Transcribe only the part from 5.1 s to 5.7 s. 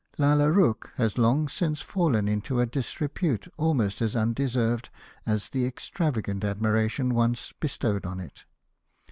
as the